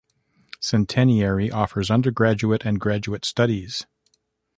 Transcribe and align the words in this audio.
Centenary 0.59 1.51
offers 1.51 1.91
undergraduate 1.91 2.65
and 2.65 2.79
graduate 2.81 3.23
studies. 3.23 3.85